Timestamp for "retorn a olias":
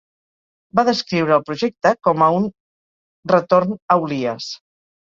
3.35-4.55